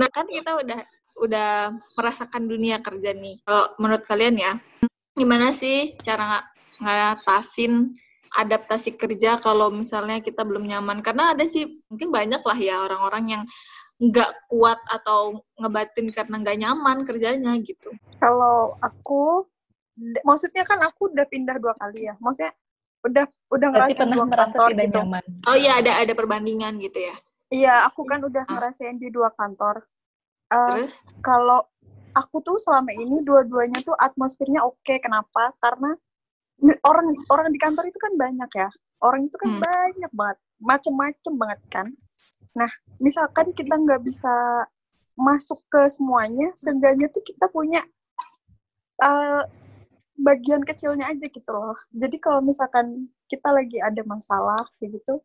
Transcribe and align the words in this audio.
Nah 0.00 0.08
kan 0.08 0.24
kita 0.24 0.64
udah 0.64 0.80
udah 1.20 1.76
merasakan 1.92 2.48
dunia 2.48 2.80
kerja 2.80 3.12
nih. 3.12 3.44
Kalau 3.44 3.76
menurut 3.76 4.08
kalian 4.08 4.40
ya, 4.40 4.52
gimana 5.12 5.52
sih 5.52 5.92
cara 6.00 6.40
ngatasin 6.80 7.92
adaptasi 8.32 8.96
kerja 8.96 9.36
kalau 9.36 9.68
misalnya 9.68 10.24
kita 10.24 10.40
belum 10.40 10.64
nyaman? 10.64 11.04
Karena 11.04 11.36
ada 11.36 11.44
sih 11.44 11.84
mungkin 11.92 12.08
banyak 12.08 12.40
lah 12.40 12.58
ya 12.58 12.80
orang-orang 12.88 13.24
yang 13.36 13.42
nggak 14.00 14.48
kuat 14.48 14.80
atau 14.88 15.44
ngebatin 15.60 16.08
karena 16.08 16.40
nggak 16.40 16.58
nyaman 16.64 17.04
kerjanya 17.04 17.52
gitu. 17.60 17.92
Kalau 18.16 18.80
aku, 18.80 19.44
maksudnya 20.24 20.64
kan 20.64 20.80
aku 20.80 21.12
udah 21.12 21.28
pindah 21.28 21.60
dua 21.60 21.76
kali 21.76 22.08
ya. 22.08 22.16
Maksudnya 22.16 22.56
udah 23.04 23.24
udah 23.52 23.68
ngerasain 23.76 24.08
dua 24.08 24.24
kantor 24.24 24.68
gitu. 24.72 24.98
Nyaman. 25.04 25.24
Oh 25.44 25.56
iya 25.56 25.84
ada 25.84 26.00
ada 26.00 26.12
perbandingan 26.16 26.80
gitu 26.80 26.96
ya. 26.96 27.16
Iya, 27.50 27.90
aku 27.90 28.06
kan 28.06 28.22
udah 28.22 28.46
ah. 28.46 28.50
ngerasain 28.50 28.96
di 28.96 29.10
dua 29.10 29.34
kantor. 29.34 29.82
Uh, 30.50 30.86
Terus? 30.86 30.94
Kalau 31.22 31.66
aku 32.14 32.42
tuh 32.42 32.58
selama 32.58 32.90
ini 32.94 33.22
dua-duanya 33.26 33.82
tuh 33.82 33.94
atmosfernya 33.98 34.62
oke. 34.62 34.78
Okay. 34.86 35.02
Kenapa? 35.02 35.54
Karena 35.58 35.94
orang 36.86 37.06
orang 37.30 37.50
di 37.50 37.58
kantor 37.58 37.90
itu 37.90 37.98
kan 37.98 38.14
banyak 38.14 38.50
ya. 38.54 38.70
Orang 39.00 39.26
itu 39.26 39.36
kan 39.40 39.50
hmm. 39.56 39.60
banyak 39.64 40.12
banget, 40.12 40.38
macem-macem 40.60 41.34
banget 41.40 41.60
kan. 41.72 41.86
Nah, 42.52 42.70
misalkan 43.00 43.50
kita 43.56 43.74
nggak 43.80 44.04
bisa 44.04 44.64
masuk 45.16 45.60
ke 45.72 45.88
semuanya, 45.88 46.52
seenggaknya 46.52 47.08
tuh 47.08 47.24
kita 47.24 47.48
punya 47.48 47.80
uh, 49.00 49.42
bagian 50.20 50.60
kecilnya 50.60 51.08
aja 51.08 51.26
gitu 51.26 51.50
loh. 51.50 51.76
Jadi 51.96 52.20
kalau 52.20 52.44
misalkan 52.44 53.08
kita 53.24 53.48
lagi 53.48 53.80
ada 53.80 54.04
masalah 54.04 54.60
kayak 54.76 55.00
gitu, 55.00 55.24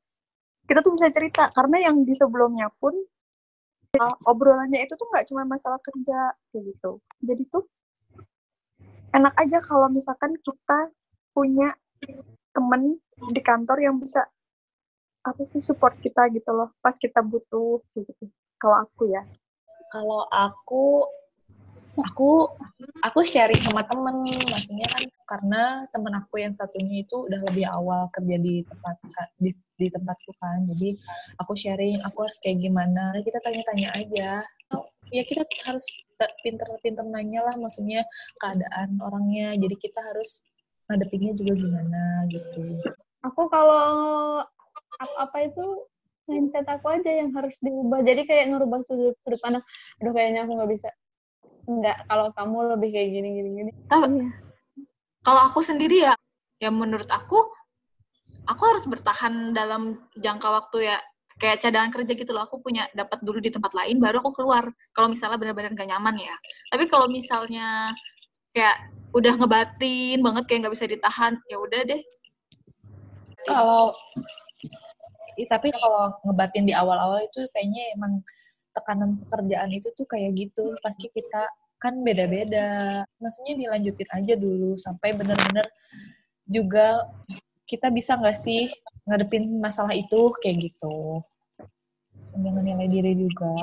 kita 0.66 0.80
tuh 0.82 0.94
bisa 0.98 1.08
cerita 1.14 1.50
karena 1.54 1.90
yang 1.90 2.02
di 2.02 2.14
sebelumnya 2.18 2.70
pun 2.82 2.94
uh, 4.02 4.16
obrolannya 4.26 4.82
itu 4.82 4.94
tuh 4.98 5.08
nggak 5.10 5.26
cuma 5.30 5.46
masalah 5.46 5.80
kerja 5.82 6.34
kayak 6.52 6.64
gitu. 6.74 6.92
Jadi 7.22 7.44
tuh 7.48 7.66
enak 9.16 9.34
aja 9.40 9.64
kalau 9.64 9.88
misalkan 9.88 10.36
kita 10.42 10.92
punya 11.32 11.72
temen 12.52 13.00
di 13.32 13.42
kantor 13.44 13.80
yang 13.80 13.96
bisa 14.00 14.28
apa 15.26 15.42
sih 15.42 15.64
support 15.64 15.98
kita 16.04 16.30
gitu 16.30 16.54
loh 16.54 16.74
pas 16.84 16.96
kita 16.98 17.24
butuh 17.24 17.82
gitu. 17.96 18.30
Kalau 18.60 18.78
aku 18.84 19.10
ya. 19.10 19.24
Kalau 19.94 20.28
aku 20.28 21.08
aku 22.04 22.52
aku 23.04 23.20
sharing 23.24 23.60
sama 23.62 23.82
temen. 23.88 24.26
Maksudnya 24.26 24.88
kan 24.92 25.04
karena 25.26 25.62
temen 25.90 26.14
aku 26.20 26.36
yang 26.42 26.52
satunya 26.52 27.02
itu 27.06 27.26
udah 27.28 27.40
lebih 27.52 27.66
awal 27.70 28.12
kerja 28.12 28.36
di 28.40 28.62
tempat 28.68 28.96
di, 29.40 29.52
di 29.80 29.88
tempatku 29.88 30.32
kan. 30.42 30.68
Jadi 30.76 31.00
aku 31.40 31.54
sharing 31.56 32.04
aku 32.04 32.28
harus 32.28 32.38
kayak 32.44 32.60
gimana. 32.60 33.16
Kita 33.24 33.40
tanya-tanya 33.40 33.90
aja. 33.96 34.32
Ya 35.14 35.22
kita 35.22 35.46
harus 35.70 35.86
pinter-pinter 36.42 37.06
nanya 37.06 37.46
lah 37.46 37.56
maksudnya 37.56 38.04
keadaan 38.42 39.00
orangnya. 39.00 39.56
Jadi 39.56 39.76
kita 39.78 40.02
harus 40.02 40.42
ngadepinnya 40.90 41.34
juga 41.38 41.54
gimana 41.56 42.26
gitu. 42.30 42.82
Aku 43.26 43.50
kalau 43.50 44.42
apa-apa 45.02 45.38
itu 45.50 45.66
mindset 46.26 46.66
aku 46.66 46.90
aja 46.90 47.10
yang 47.10 47.30
harus 47.34 47.54
diubah. 47.62 48.02
Jadi 48.02 48.26
kayak 48.26 48.54
ngerubah 48.54 48.82
sudut 48.86 49.18
sudut 49.22 49.40
pandang. 49.42 49.64
Aduh 50.02 50.14
kayaknya 50.14 50.46
aku 50.46 50.58
nggak 50.58 50.72
bisa 50.74 50.90
enggak 51.66 51.98
kalau 52.06 52.30
kamu 52.34 52.58
lebih 52.78 52.90
kayak 52.94 53.10
gini 53.14 53.30
gini 53.42 53.50
gini. 53.62 53.72
Tapi 53.90 54.08
iya. 54.22 54.30
kalau 55.26 55.42
aku 55.50 55.60
sendiri 55.66 56.06
ya 56.06 56.14
ya 56.62 56.70
menurut 56.72 57.10
aku 57.10 57.42
aku 58.46 58.62
harus 58.64 58.86
bertahan 58.86 59.52
dalam 59.52 59.98
jangka 60.16 60.48
waktu 60.48 60.94
ya 60.94 60.98
kayak 61.42 61.60
cadangan 61.60 61.92
kerja 61.92 62.14
gitu 62.16 62.32
loh. 62.32 62.48
Aku 62.48 62.62
punya 62.62 62.88
dapat 62.96 63.20
dulu 63.26 63.42
di 63.42 63.52
tempat 63.52 63.74
lain 63.76 64.00
baru 64.00 64.24
aku 64.24 64.42
keluar. 64.42 64.70
Kalau 64.96 65.12
misalnya 65.12 65.36
benar-benar 65.42 65.76
gak 65.76 65.90
nyaman 65.90 66.16
ya. 66.22 66.36
Tapi 66.72 66.88
kalau 66.88 67.12
misalnya 67.12 67.92
kayak 68.56 68.88
udah 69.12 69.34
ngebatin 69.36 70.24
banget 70.24 70.44
kayak 70.48 70.60
nggak 70.64 70.76
bisa 70.76 70.88
ditahan 70.88 71.34
ya 71.52 71.58
udah 71.60 71.82
deh. 71.84 72.02
Kalau 73.44 73.92
tapi 75.52 75.68
kalau 75.76 76.16
ngebatin 76.24 76.64
di 76.64 76.72
awal-awal 76.72 77.20
itu 77.20 77.44
kayaknya 77.52 77.92
emang 78.00 78.24
tekanan 78.76 79.16
pekerjaan 79.24 79.72
itu 79.72 79.90
tuh 79.96 80.04
kayak 80.04 80.36
gitu. 80.36 80.76
Pasti 80.84 81.08
kita 81.08 81.48
kan 81.80 81.96
beda-beda. 82.04 83.02
Maksudnya 83.24 83.56
dilanjutin 83.56 84.10
aja 84.12 84.34
dulu 84.36 84.76
sampai 84.76 85.16
bener-bener 85.16 85.66
juga 86.46 87.08
kita 87.66 87.90
bisa 87.90 88.20
nggak 88.20 88.38
sih 88.38 88.70
ngadepin 89.06 89.50
masalah 89.58 89.94
itu 89.98 90.34
kayak 90.42 90.70
gitu. 90.70 91.24
Jangan 92.36 92.64
nilai 92.64 92.88
diri 92.90 93.14
juga. 93.16 93.54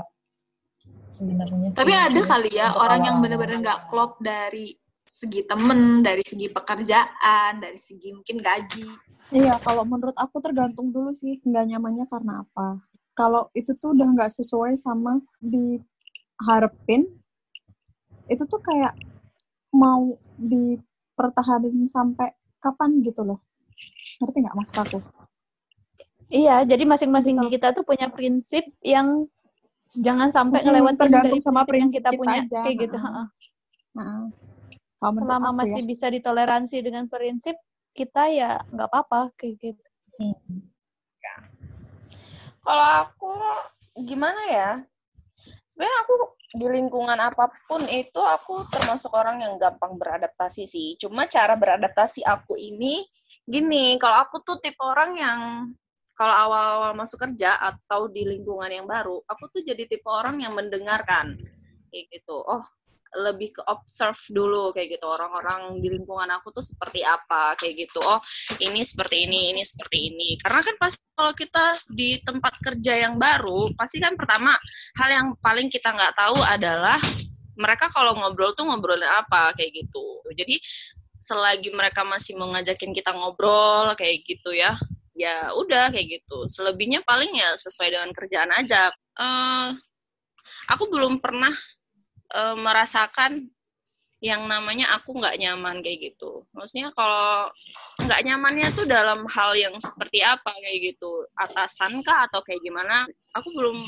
Sebenarnya 1.13 1.77
tapi 1.77 1.93
ada 1.93 2.21
kali 2.25 2.57
ya 2.57 2.73
orang 2.73 3.05
yang 3.05 3.17
bener-bener 3.21 3.61
nggak 3.61 3.93
klop 3.93 4.17
dari 4.17 4.73
segi 5.05 5.45
temen 5.45 6.01
dari 6.01 6.25
segi 6.25 6.49
pekerjaan 6.49 7.61
dari 7.61 7.77
segi 7.77 8.17
mungkin 8.17 8.41
gaji. 8.41 8.89
Iya 9.29 9.61
kalau 9.61 9.85
menurut 9.85 10.17
aku 10.17 10.41
tergantung 10.41 10.89
dulu 10.89 11.13
sih 11.13 11.37
nggak 11.45 11.69
nyamannya 11.69 12.09
karena 12.09 12.41
apa 12.41 12.81
kalau 13.23 13.47
itu 13.55 13.71
tuh 13.79 13.95
udah 13.95 14.19
nggak 14.19 14.35
sesuai 14.35 14.75
sama 14.75 15.23
diharapin 15.39 17.07
itu 18.27 18.43
tuh 18.51 18.59
kayak 18.59 18.99
mau 19.71 20.19
dipertahanin 20.43 21.87
sampai 21.87 22.35
kapan 22.59 22.99
gitu 23.07 23.23
loh 23.23 23.39
ngerti 24.19 24.43
nggak 24.43 24.57
maksud 24.59 24.77
aku 24.83 24.99
iya 26.35 26.67
jadi 26.67 26.83
masing-masing 26.83 27.39
kita 27.47 27.71
tuh 27.71 27.87
punya 27.87 28.11
prinsip 28.11 28.67
yang 28.83 29.31
jangan 29.95 30.35
sampai 30.35 30.67
ngelewatin 30.67 30.99
tergantung 30.99 31.39
dari 31.39 31.47
sama 31.47 31.63
prinsip, 31.63 31.79
yang 31.79 31.91
kita, 32.03 32.11
kita 32.11 32.19
punya 32.19 32.41
aja. 32.43 32.61
kayak 32.67 32.77
gitu 32.83 32.97
nah. 32.99 33.27
Nah. 33.95 34.27
selama 34.99 35.51
masih 35.63 35.83
ya. 35.85 35.87
bisa 35.87 36.07
ditoleransi 36.11 36.77
dengan 36.83 37.07
prinsip 37.07 37.55
kita 37.95 38.35
ya 38.35 38.67
nggak 38.67 38.89
apa-apa 38.91 39.31
kayak 39.39 39.55
gitu 39.63 39.87
hmm. 40.19 40.72
Kalau 42.63 42.87
aku 43.03 43.33
gimana 44.07 44.43
ya? 44.49 44.71
Sebenarnya 45.67 45.99
aku 46.07 46.15
di 46.53 46.67
lingkungan 46.69 47.17
apa 47.17 47.49
pun 47.65 47.83
itu 47.89 48.21
aku 48.21 48.69
termasuk 48.69 49.11
orang 49.17 49.41
yang 49.43 49.59
gampang 49.59 49.97
beradaptasi 49.99 50.69
sih. 50.69 50.95
Cuma 51.01 51.27
cara 51.27 51.59
beradaptasi 51.59 52.23
aku 52.23 52.55
ini 52.55 53.03
gini, 53.43 53.99
kalau 53.99 54.23
aku 54.23 54.45
tuh 54.47 54.63
tipe 54.63 54.79
orang 54.79 55.19
yang 55.19 55.41
kalau 56.15 56.31
awal-awal 56.31 56.93
masuk 56.95 57.25
kerja 57.27 57.59
atau 57.59 58.07
di 58.07 58.23
lingkungan 58.23 58.71
yang 58.71 58.87
baru, 58.87 59.19
aku 59.27 59.51
tuh 59.51 59.63
jadi 59.67 59.89
tipe 59.89 60.07
orang 60.07 60.39
yang 60.39 60.55
mendengarkan 60.55 61.35
kayak 61.91 62.05
gitu. 62.13 62.37
Oh, 62.37 62.63
lebih 63.13 63.53
ke 63.57 63.63
observe 63.69 64.19
dulu 64.33 64.73
kayak 64.73 64.97
gitu. 64.97 65.05
Orang-orang 65.05 65.81
di 65.81 65.89
lingkungan 65.93 66.29
aku 66.33 66.53
tuh 66.55 66.65
seperti 66.65 67.05
apa 67.05 67.53
kayak 67.61 67.89
gitu. 67.89 68.01
Oh 68.01 68.21
ini 68.65 68.81
seperti 68.81 69.29
ini 69.29 69.53
ini 69.53 69.63
seperti 69.63 70.13
ini. 70.13 70.37
Karena 70.41 70.61
kan 70.65 70.77
pas 70.81 70.93
kalau 71.13 71.33
kita 71.37 71.65
di 71.93 72.21
tempat 72.25 72.55
kerja 72.61 73.09
yang 73.09 73.21
baru 73.21 73.69
pasti 73.77 74.01
kan 74.01 74.17
pertama 74.17 74.53
hal 74.97 75.09
yang 75.09 75.29
paling 75.41 75.69
kita 75.69 75.93
nggak 75.93 76.17
tahu 76.17 76.39
adalah 76.49 76.97
mereka 77.53 77.93
kalau 77.93 78.17
ngobrol 78.17 78.57
tuh 78.57 78.65
ngobrolin 78.65 79.05
apa 79.05 79.53
kayak 79.53 79.85
gitu. 79.85 80.25
Jadi 80.33 80.57
selagi 81.23 81.71
mereka 81.71 82.03
masih 82.03 82.35
mau 82.35 82.51
kita 82.51 83.15
ngobrol 83.15 83.95
kayak 83.95 84.27
gitu 84.27 84.51
ya 84.51 84.75
ya 85.13 85.53
udah 85.55 85.93
kayak 85.93 86.19
gitu. 86.19 86.49
Selebihnya 86.49 87.05
paling 87.05 87.31
ya 87.31 87.51
sesuai 87.55 87.89
dengan 87.93 88.11
kerjaan 88.11 88.51
aja. 88.57 88.89
Uh, 89.15 89.71
aku 90.73 90.89
belum 90.89 91.21
pernah 91.21 91.53
uh, 92.35 92.57
merasakan 92.59 93.49
yang 94.23 94.47
namanya 94.47 94.87
aku 94.95 95.19
nggak 95.19 95.35
nyaman 95.43 95.83
kayak 95.83 96.15
gitu. 96.15 96.47
Maksudnya 96.55 96.95
kalau 96.95 97.51
nggak 97.99 98.23
nyamannya 98.23 98.71
tuh 98.71 98.87
dalam 98.87 99.27
hal 99.27 99.51
yang 99.59 99.75
seperti 99.83 100.23
apa 100.23 100.55
kayak 100.63 100.95
gitu, 100.95 101.27
atasan 101.35 101.99
kah 102.07 102.31
atau 102.31 102.39
kayak 102.47 102.63
gimana? 102.63 103.03
Aku 103.35 103.51
belum 103.51 103.83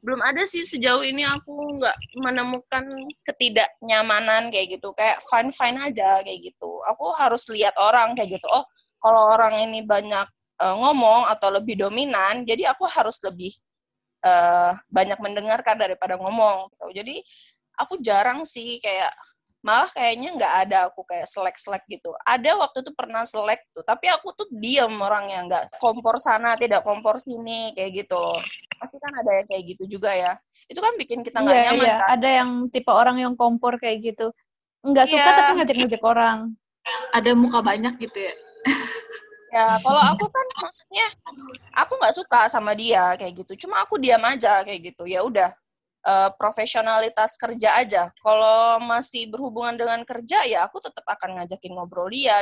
belum 0.00 0.22
ada 0.22 0.46
sih 0.46 0.62
sejauh 0.62 1.02
ini 1.04 1.26
aku 1.26 1.82
nggak 1.82 1.96
menemukan 2.22 2.86
ketidaknyamanan 3.26 4.54
kayak 4.54 4.78
gitu. 4.78 4.94
Kayak 4.94 5.18
fine 5.26 5.50
fine 5.50 5.78
aja 5.82 6.22
kayak 6.22 6.38
gitu. 6.38 6.70
Aku 6.94 7.10
harus 7.18 7.42
lihat 7.50 7.74
orang 7.82 8.14
kayak 8.14 8.38
gitu. 8.38 8.46
Oh 8.46 8.62
kalau 9.02 9.34
orang 9.34 9.58
ini 9.58 9.82
banyak 9.82 10.28
uh, 10.62 10.74
ngomong 10.78 11.26
atau 11.34 11.50
lebih 11.50 11.74
dominan, 11.74 12.46
jadi 12.46 12.70
aku 12.70 12.86
harus 12.86 13.18
lebih 13.26 13.50
uh, 14.22 14.70
banyak 14.86 15.18
mendengarkan 15.18 15.74
daripada 15.74 16.14
ngomong. 16.14 16.70
Jadi 16.94 17.26
aku 17.80 17.98
jarang 18.04 18.44
sih 18.44 18.76
kayak 18.84 19.10
malah 19.60 19.88
kayaknya 19.92 20.32
nggak 20.40 20.54
ada 20.66 20.78
aku 20.88 21.04
kayak 21.04 21.28
selek-selek 21.28 21.84
gitu. 21.92 22.16
Ada 22.24 22.56
waktu 22.56 22.80
itu 22.80 22.92
pernah 22.96 23.22
selek 23.28 23.60
tuh, 23.76 23.84
tapi 23.84 24.08
aku 24.08 24.32
tuh 24.32 24.48
diam 24.56 24.92
orangnya 25.04 25.44
nggak 25.44 25.64
kompor 25.76 26.16
sana, 26.16 26.56
tidak 26.56 26.80
kompor 26.80 27.20
sini 27.20 27.76
kayak 27.76 28.04
gitu. 28.04 28.24
Pasti 28.80 28.96
kan 28.96 29.12
ada 29.20 29.30
yang 29.36 29.46
kayak 29.46 29.62
gitu 29.76 29.84
juga 30.00 30.10
ya. 30.16 30.32
Itu 30.64 30.80
kan 30.80 30.96
bikin 30.96 31.20
kita 31.20 31.44
nggak 31.44 31.56
yeah, 31.56 31.66
nyaman 31.68 31.84
yeah. 31.84 31.98
kan. 32.00 32.08
Ada 32.16 32.28
yang 32.40 32.50
tipe 32.72 32.92
orang 32.92 33.16
yang 33.20 33.34
kompor 33.36 33.76
kayak 33.76 34.00
gitu. 34.00 34.32
Nggak 34.80 35.12
suka 35.12 35.28
yeah. 35.28 35.36
tapi 35.36 35.52
ngajak-ngajak 35.60 36.02
orang. 36.08 36.38
Ada 37.12 37.30
muka 37.36 37.60
banyak 37.60 38.00
gitu 38.00 38.16
ya. 38.16 38.34
ya 39.50 39.66
kalau 39.82 40.00
aku 40.14 40.24
kan 40.30 40.46
maksudnya 40.62 41.06
aku 41.76 41.92
nggak 42.00 42.16
suka 42.16 42.40
sama 42.48 42.72
dia 42.72 43.12
kayak 43.20 43.44
gitu. 43.44 43.68
Cuma 43.68 43.84
aku 43.84 44.00
diam 44.00 44.24
aja 44.24 44.64
kayak 44.64 44.88
gitu. 44.88 45.04
Ya 45.04 45.20
udah 45.20 45.52
uh, 46.06 46.30
profesionalitas 46.36 47.36
kerja 47.36 47.80
aja. 47.80 48.02
Kalau 48.20 48.80
masih 48.84 49.28
berhubungan 49.28 49.76
dengan 49.76 50.00
kerja 50.04 50.40
ya 50.48 50.64
aku 50.64 50.80
tetap 50.80 51.04
akan 51.04 51.40
ngajakin 51.40 51.72
ngobrol 51.76 52.08
dia. 52.08 52.40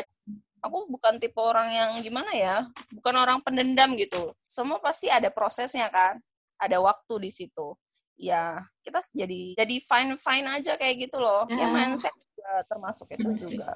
Aku 0.58 0.90
bukan 0.90 1.22
tipe 1.22 1.38
orang 1.38 1.70
yang 1.70 1.90
gimana 2.02 2.34
ya, 2.34 2.56
bukan 2.90 3.14
orang 3.14 3.38
pendendam 3.46 3.94
gitu. 3.94 4.34
Semua 4.43 4.82
pasti 4.82 5.06
ada 5.06 5.31
prosesnya 5.31 5.87
kan, 5.87 6.19
ada 6.58 6.82
waktu 6.82 7.14
di 7.22 7.31
situ. 7.31 7.78
Ya 8.19 8.58
kita 8.82 8.99
jadi 9.14 9.55
jadi 9.55 9.76
fine 9.78 10.19
fine 10.19 10.46
aja 10.50 10.75
kayak 10.75 11.06
gitu 11.06 11.22
loh. 11.22 11.46
Ya, 11.46 11.62
ya 11.62 11.66
mindset 11.70 12.11
juga 12.11 12.50
termasuk 12.66 13.06
itu 13.14 13.31
juga. 13.54 13.70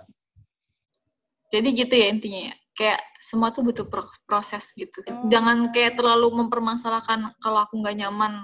Jadi 1.55 1.69
gitu 1.71 1.95
ya 1.95 2.07
intinya 2.11 2.41
ya 2.51 2.55
kayak 2.73 3.01
semua 3.21 3.53
tuh 3.55 3.63
butuh 3.63 3.87
proses 4.27 4.73
gitu. 4.75 5.05
Hmm. 5.07 5.31
Jangan 5.31 5.71
kayak 5.71 5.95
terlalu 6.01 6.33
mempermasalahkan 6.43 7.37
kalau 7.39 7.63
aku 7.63 7.79
nggak 7.79 7.95
nyaman 7.95 8.43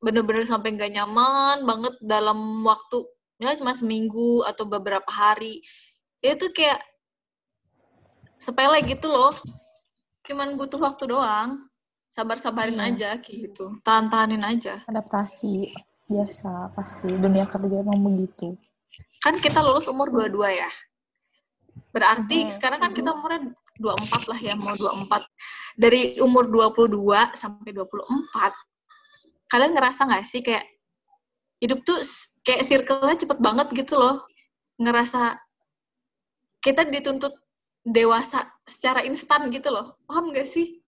bener-bener 0.00 0.44
sampai 0.48 0.72
nggak 0.74 0.96
nyaman 0.96 1.64
banget 1.64 1.94
dalam 2.00 2.64
waktu 2.64 3.04
ya 3.40 3.56
cuma 3.56 3.72
seminggu 3.72 4.44
atau 4.44 4.68
beberapa 4.68 5.08
hari. 5.08 5.64
Itu 6.20 6.52
kayak 6.52 6.80
sepele 8.36 8.84
gitu 8.84 9.08
loh. 9.08 9.32
Cuman 10.28 10.54
butuh 10.60 10.80
waktu 10.80 11.08
doang. 11.08 11.66
Sabar-sabarin 12.10 12.76
hmm. 12.76 12.88
aja 12.90 13.10
gitu. 13.22 13.80
Tahan-tahanin 13.86 14.42
aja. 14.44 14.82
Adaptasi 14.90 15.72
biasa 16.10 16.74
pasti. 16.74 17.06
Dunia 17.06 17.46
kerja 17.46 17.80
emang 17.80 18.02
begitu. 18.02 18.58
Kan 19.22 19.38
kita 19.38 19.62
lulus 19.62 19.86
umur 19.86 20.10
dua-dua 20.10 20.50
ya. 20.50 20.70
Berarti 21.94 22.50
hmm. 22.50 22.52
sekarang 22.52 22.82
kan 22.82 22.92
kita 22.92 23.14
umurnya 23.14 23.54
24 23.78 24.30
lah 24.30 24.40
ya 24.42 24.54
mau 24.60 24.76
24 24.76 25.24
dari 25.80 26.20
umur 26.20 26.44
22 26.52 26.92
sampai 27.32 27.72
24 27.72 28.52
kalian 29.50 29.74
ngerasa 29.74 30.06
nggak 30.06 30.24
sih 30.24 30.40
kayak 30.40 30.64
hidup 31.60 31.84
tuh 31.84 32.00
kayak 32.46 32.64
circle-nya 32.64 33.16
cepet 33.20 33.38
banget 33.42 33.68
gitu 33.76 34.00
loh. 34.00 34.24
Ngerasa 34.80 35.36
kita 36.64 36.88
dituntut 36.88 37.36
dewasa 37.84 38.48
secara 38.64 39.04
instan 39.04 39.52
gitu 39.52 39.68
loh. 39.68 40.00
Paham 40.08 40.32
gak 40.32 40.48
sih? 40.48 40.80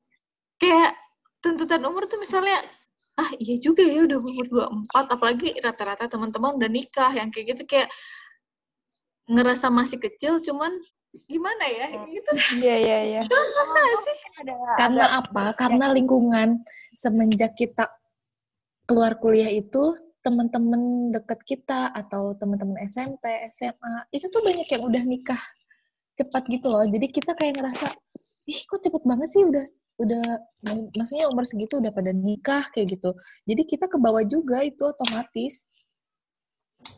Kayak 0.59 0.95
tuntutan 1.43 1.83
umur 1.83 2.07
tuh 2.07 2.21
misalnya 2.21 2.61
ah 3.19 3.31
iya 3.37 3.59
juga 3.59 3.85
ya 3.85 4.07
udah 4.07 4.19
umur 4.21 4.47
24 4.93 5.17
apalagi 5.17 5.49
rata-rata 5.61 6.09
teman-teman 6.09 6.57
udah 6.57 6.71
nikah 6.71 7.12
yang 7.12 7.29
kayak 7.29 7.57
gitu 7.57 7.62
kayak 7.69 7.89
ngerasa 9.29 9.69
masih 9.69 9.99
kecil 9.99 10.39
cuman 10.43 10.71
gimana 11.27 11.65
ya? 11.67 11.87
Gitu. 12.07 12.31
Iya 12.62 12.77
iya 12.79 12.99
iya. 13.03 13.21
Sih? 13.27 14.17
Karena 14.79 15.19
apa? 15.23 15.55
karena 15.59 15.91
lingkungan. 15.91 16.62
Semenjak 16.95 17.55
kita 17.55 17.87
keluar 18.91 19.15
kuliah 19.23 19.47
itu 19.55 19.95
teman-teman 20.27 21.15
deket 21.15 21.47
kita 21.47 21.95
atau 21.95 22.35
teman-teman 22.35 22.75
SMP, 22.91 23.23
SMA 23.55 24.11
itu 24.11 24.27
tuh 24.27 24.43
banyak 24.43 24.67
yang 24.67 24.83
udah 24.83 25.03
nikah 25.07 25.43
cepat 26.19 26.43
gitu 26.51 26.67
loh. 26.75 26.83
Jadi 26.91 27.07
kita 27.15 27.39
kayak 27.39 27.63
ngerasa, 27.63 27.87
ih 28.51 28.61
kok 28.67 28.83
cepet 28.83 29.03
banget 29.07 29.29
sih 29.31 29.47
udah 29.47 29.65
udah 30.01 30.25
maksudnya 30.99 31.29
umur 31.31 31.45
segitu 31.47 31.79
udah 31.79 31.95
pada 31.95 32.11
nikah 32.11 32.67
kayak 32.75 32.99
gitu. 32.99 33.15
Jadi 33.47 33.63
kita 33.63 33.87
ke 33.87 33.95
bawah 33.95 34.27
juga 34.27 34.67
itu 34.67 34.83
otomatis. 34.83 35.63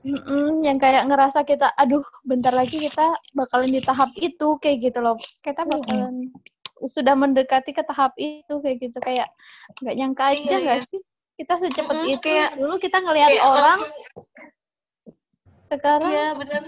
Mm-mm, 0.06 0.62
yang 0.62 0.78
kayak 0.78 1.10
ngerasa 1.10 1.42
kita, 1.42 1.74
aduh, 1.74 2.06
bentar 2.22 2.54
lagi 2.54 2.78
kita 2.78 3.18
bakalan 3.34 3.70
di 3.70 3.82
tahap 3.82 4.10
itu 4.18 4.58
kayak 4.62 4.90
gitu 4.90 4.98
loh. 5.02 5.18
Kita 5.42 5.66
bakalan 5.66 6.30
mm-hmm. 6.30 6.86
sudah 6.90 7.14
mendekati 7.18 7.74
ke 7.74 7.82
tahap 7.86 8.14
itu 8.18 8.54
kayak 8.62 8.78
gitu 8.78 8.98
kayak 9.02 9.30
nggak 9.82 9.94
nyangka 9.98 10.24
aja 10.34 10.38
iya, 10.38 10.58
nggak 10.62 10.80
iya, 10.82 10.90
sih? 10.90 11.02
Kita 11.42 11.54
secepat 11.58 11.96
hmm, 11.98 12.14
itu 12.14 12.22
kayak, 12.22 12.50
dulu 12.54 12.74
kita 12.78 12.98
ngelihat 13.02 13.30
orang. 13.42 13.78
langsung, 13.82 13.92
sekarang 15.66 16.10
iya 16.14 16.28
benar 16.38 16.62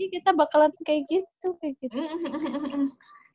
jadi 0.00 0.16
kita 0.16 0.30
bakalan 0.32 0.72
kayak 0.80 1.04
gitu 1.12 1.48
kayak 1.60 1.76
gitu. 1.84 2.00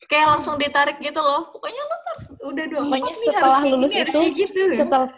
Kayak 0.06 0.38
langsung 0.38 0.58
ditarik 0.58 0.98
gitu 0.98 1.18
loh. 1.18 1.50
Pokoknya 1.50 1.82
lo 1.82 1.96
harus 2.10 2.26
udah 2.42 2.66
dong 2.70 2.86
pokoknya 2.90 3.14
setelah 3.22 3.62
lulus 3.64 3.94
gini, 3.94 4.06
itu 4.06 4.22
gitu. 4.34 4.62
setelah 4.74 5.10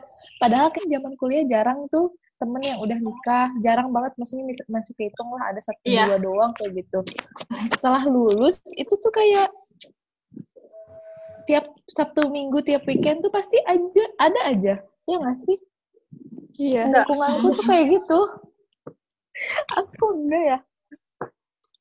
padahal 0.43 0.67
kan 0.71 0.83
zaman 0.87 1.13
kuliah 1.15 1.43
jarang 1.47 1.87
tuh 1.91 2.11
temen 2.37 2.61
yang 2.61 2.77
udah 2.79 2.97
nikah 3.01 3.47
jarang 3.65 3.89
banget 3.89 4.13
maksudnya 4.21 4.45
masih 4.69 4.93
kehitung 4.93 5.25
lah 5.33 5.49
ada 5.49 5.59
satu 5.59 5.81
yeah. 5.87 6.07
dua 6.07 6.19
doang 6.19 6.51
kayak 6.59 6.83
gitu. 6.83 6.99
Setelah 7.71 8.03
lulus 8.05 8.59
itu 8.75 8.93
tuh 8.95 9.11
kayak 9.11 9.49
tiap 11.47 11.65
Sabtu 11.87 12.27
Minggu 12.27 12.59
tiap 12.59 12.83
weekend 12.85 13.23
tuh 13.23 13.31
pasti 13.31 13.57
aja 13.63 14.03
ada 14.19 14.39
aja 14.51 14.75
Iya 15.07 15.17
gak 15.23 15.37
sih? 15.39 15.57
Iya. 16.59 16.83
Lingkunganku 16.91 17.47
tuh 17.55 17.63
kayak 17.63 17.85
gitu. 17.95 18.19
Aku 19.79 20.05
enggak 20.19 20.43
ya. 20.43 20.59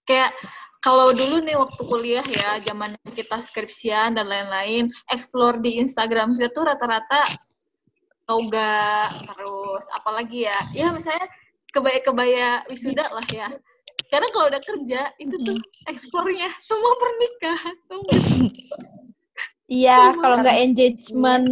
Kayak 0.06 0.30
kalau 0.78 1.10
dulu 1.10 1.42
nih 1.42 1.58
waktu 1.58 1.82
kuliah 1.82 2.22
ya, 2.22 2.62
zaman 2.62 2.94
kita 3.10 3.42
skripsian 3.42 4.14
dan 4.14 4.30
lain-lain, 4.30 4.94
explore 5.10 5.58
di 5.58 5.82
Instagram 5.82 6.38
kita 6.38 6.54
tuh 6.54 6.62
rata-rata 6.70 7.26
toga, 8.22 9.10
terus 9.10 9.82
apalagi 9.90 10.46
ya, 10.46 10.58
ya 10.70 10.94
misalnya 10.94 11.26
kebaya-kebaya 11.74 12.62
wisuda 12.70 13.10
lah 13.10 13.26
ya. 13.34 13.50
Karena 14.06 14.30
kalau 14.30 14.46
udah 14.46 14.62
kerja, 14.62 15.10
itu 15.18 15.34
tuh 15.42 15.58
explore-nya 15.90 16.54
semua 16.62 16.94
pernikahan. 16.94 17.76
Iya, 19.66 20.14
kalau 20.22 20.36
nggak 20.46 20.58
engagement 20.62 21.50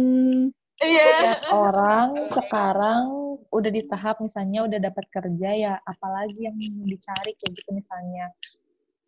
Iya. 0.85 1.41
orang 1.49 2.29
sekarang 2.29 3.03
udah 3.49 3.71
di 3.71 3.81
tahap 3.89 4.21
misalnya 4.21 4.65
udah 4.69 4.79
dapat 4.79 5.05
kerja 5.09 5.49
ya 5.55 5.73
apalagi 5.81 6.45
yang 6.45 6.57
dicari 6.85 7.33
kayak 7.37 7.51
gitu 7.57 7.69
misalnya. 7.73 8.29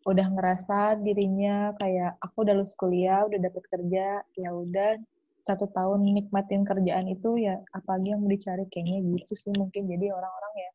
Udah 0.06 0.26
ngerasa 0.30 0.98
dirinya 1.04 1.74
kayak 1.76 2.16
aku 2.22 2.46
udah 2.46 2.54
lulus 2.56 2.72
kuliah 2.78 3.26
udah 3.28 3.38
dapat 3.38 3.64
kerja 3.68 4.24
ya 4.24 4.50
udah 4.50 4.96
satu 5.38 5.70
tahun 5.70 6.02
nikmatin 6.02 6.66
kerjaan 6.66 7.06
itu 7.06 7.38
ya 7.38 7.62
apalagi 7.70 8.10
yang 8.10 8.20
mau 8.24 8.30
dicari 8.32 8.64
kayaknya 8.70 8.98
gitu 9.18 9.32
sih 9.38 9.52
mungkin. 9.54 9.86
Jadi 9.86 10.06
orang-orang 10.10 10.54
ya 10.56 10.70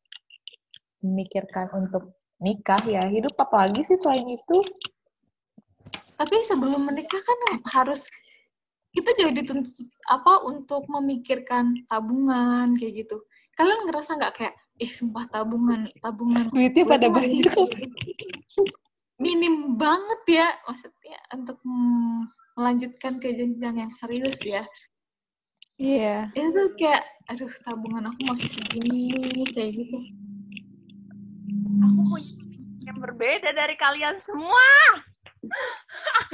memikirkan 1.04 1.68
untuk 1.76 2.16
nikah 2.40 2.80
ya 2.88 3.04
hidup 3.12 3.36
apalagi 3.36 3.84
sih 3.84 4.00
selain 4.00 4.28
itu? 4.28 4.58
Tapi 5.94 6.36
sebelum 6.48 6.88
menikah 6.88 7.20
kan 7.20 7.40
harus 7.74 8.08
kita 8.94 9.10
juga 9.18 9.32
dituntut 9.42 9.74
apa 10.06 10.46
untuk 10.46 10.86
memikirkan 10.86 11.90
tabungan 11.90 12.78
kayak 12.78 13.04
gitu. 13.06 13.18
Kalian 13.58 13.90
ngerasa 13.90 14.22
nggak 14.22 14.34
kayak 14.38 14.56
eh 14.78 14.90
sumpah 14.90 15.26
tabungan 15.30 15.90
tabungan 15.98 16.46
duitnya 16.54 16.86
pada 16.86 17.10
banyak. 17.10 17.42
minim 19.24 19.78
banget 19.78 20.22
ya 20.42 20.48
maksudnya 20.66 21.18
untuk 21.32 21.62
melanjutkan 22.58 23.18
ke 23.18 23.34
jenjang 23.34 23.82
yang 23.82 23.94
serius 23.94 24.38
ya. 24.46 24.62
Iya. 25.82 26.30
Yeah. 26.34 26.50
itu 26.50 26.62
kayak 26.78 27.02
aduh 27.34 27.50
tabungan 27.66 28.14
aku 28.14 28.22
masih 28.30 28.50
segini 28.54 29.42
kayak 29.54 29.74
gitu. 29.74 29.98
Aku 31.82 32.02
punya 32.14 32.34
yang 32.84 32.98
berbeda 33.00 33.50
dari 33.58 33.74
kalian 33.80 34.22
semua 34.22 34.70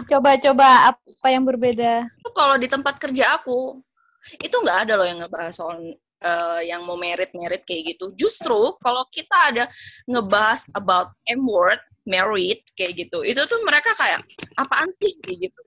Coba-coba 0.09 0.93
apa 0.93 1.27
yang 1.29 1.43
berbeda? 1.43 2.07
Kalau 2.33 2.55
di 2.55 2.67
tempat 2.69 2.95
kerja 3.01 3.41
aku, 3.41 3.81
itu 4.39 4.55
nggak 4.55 4.87
ada 4.87 4.93
loh 4.99 5.07
yang 5.07 5.19
ngebahas 5.23 5.53
soal 5.55 5.77
uh, 6.23 6.61
yang 6.63 6.83
mau 6.83 6.99
merit-merit 6.99 7.63
kayak 7.63 7.95
gitu. 7.95 8.11
Justru 8.15 8.75
kalau 8.83 9.03
kita 9.11 9.37
ada 9.53 9.65
ngebahas 10.07 10.63
about 10.75 11.11
M 11.27 11.43
word, 11.47 11.79
merit 12.07 12.63
kayak 12.75 12.97
gitu, 12.97 13.21
itu 13.21 13.41
tuh 13.45 13.59
mereka 13.67 13.93
kayak 13.95 14.23
apaan 14.57 14.89
sih 14.99 15.13
kayak 15.23 15.49
gitu. 15.51 15.61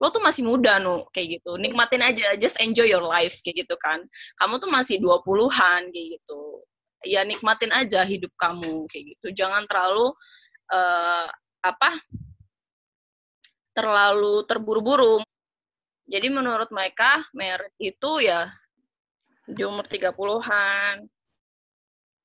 Lo 0.00 0.08
tuh 0.08 0.24
masih 0.24 0.48
muda 0.48 0.80
nu 0.80 1.04
kayak 1.12 1.40
gitu. 1.40 1.60
Nikmatin 1.60 2.00
aja, 2.00 2.32
just 2.40 2.56
enjoy 2.64 2.88
your 2.88 3.04
life 3.04 3.36
kayak 3.44 3.68
gitu 3.68 3.76
kan. 3.84 4.00
Kamu 4.40 4.56
tuh 4.56 4.72
masih 4.72 4.96
20-an 4.96 5.92
kayak 5.92 6.08
gitu. 6.16 6.64
Ya 7.04 7.24
nikmatin 7.24 7.72
aja 7.76 8.04
hidup 8.04 8.32
kamu 8.40 8.88
kayak 8.88 9.16
gitu. 9.16 9.44
Jangan 9.44 9.68
terlalu 9.68 10.08
uh, 10.72 11.28
apa 11.60 11.92
terlalu 13.80 14.44
terburu-buru. 14.44 15.24
Jadi 16.04 16.28
menurut 16.28 16.68
mereka 16.68 17.24
merit 17.32 17.72
itu 17.80 18.20
ya 18.20 18.44
di 19.48 19.64
umur 19.64 19.88
30-an. 19.88 21.08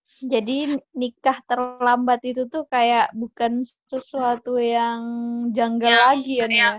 Jadi 0.05 0.77
nikah 0.93 1.41
terlambat 1.49 2.21
itu 2.27 2.45
tuh 2.45 2.69
kayak 2.69 3.09
bukan 3.17 3.65
sesuatu 3.89 4.61
yang 4.61 5.01
janggal 5.49 5.89
ya, 5.89 6.01
lagi 6.13 6.35
ya, 6.43 6.47
ya. 6.51 6.73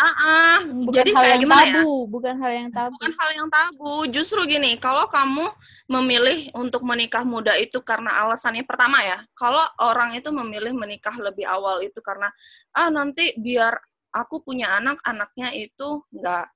Ah, 0.00 0.08
uh-uh. 0.08 0.56
bukan 0.88 0.96
jadi 0.96 1.10
hal 1.12 1.20
kayak 1.20 1.32
yang 1.32 1.42
gimana 1.44 1.60
ya? 1.60 1.72
tabu, 1.76 1.92
ya? 1.92 2.08
bukan 2.08 2.34
hal 2.40 2.52
yang 2.56 2.70
tabu. 2.72 2.92
Bukan 2.96 3.12
hal 3.20 3.30
yang 3.36 3.48
tabu. 3.52 3.92
Justru 4.08 4.40
gini, 4.48 4.72
kalau 4.80 5.04
kamu 5.12 5.44
memilih 5.92 6.38
untuk 6.56 6.80
menikah 6.88 7.20
muda 7.24 7.52
itu 7.60 7.84
karena 7.84 8.08
alasannya 8.24 8.64
pertama 8.64 8.96
ya, 9.04 9.20
kalau 9.36 9.60
orang 9.84 10.16
itu 10.16 10.32
memilih 10.32 10.72
menikah 10.72 11.12
lebih 11.20 11.44
awal 11.44 11.84
itu 11.84 12.00
karena 12.00 12.32
ah 12.72 12.88
nanti 12.88 13.36
biar 13.36 13.76
aku 14.14 14.42
punya 14.42 14.78
anak 14.78 14.98
anaknya 15.06 15.54
itu 15.54 16.02
nggak 16.10 16.46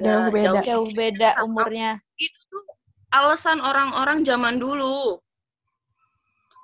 jauh 0.00 0.28
beda. 0.30 0.44
jauh, 0.44 0.62
jauh 0.66 0.88
beda 0.92 1.30
umurnya. 1.42 1.98
itu 2.20 2.40
tuh 2.52 2.64
alasan 3.14 3.58
orang-orang 3.62 4.22
zaman 4.22 4.60
dulu. 4.60 5.18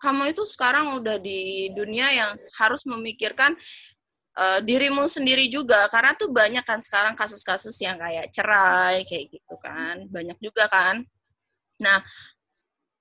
Kamu 0.05 0.29
itu 0.29 0.45
sekarang 0.45 1.01
udah 1.01 1.17
di 1.19 1.73
dunia 1.73 2.13
yang 2.13 2.31
harus 2.61 2.85
memikirkan 2.85 3.57
uh, 4.37 4.61
dirimu 4.61 5.09
sendiri 5.09 5.49
juga. 5.49 5.89
Karena 5.89 6.13
tuh 6.15 6.29
banyak 6.29 6.63
kan 6.63 6.79
sekarang 6.79 7.17
kasus-kasus 7.17 7.75
yang 7.81 7.97
kayak 7.97 8.29
cerai 8.31 9.03
kayak 9.09 9.33
gitu 9.33 9.55
kan. 9.65 10.05
Banyak 10.13 10.37
juga 10.39 10.69
kan. 10.69 11.01
Nah 11.81 12.05